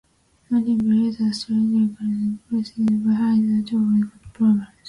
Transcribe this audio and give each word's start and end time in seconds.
Martin 0.49 0.79
believes 0.79 1.19
a 1.19 1.31
strange, 1.31 1.95
radioactive 2.01 2.47
briefcase 2.49 2.75
is 2.79 3.03
behind 3.05 3.65
the 3.67 3.69
town's 3.69 4.05
problems. 4.33 4.65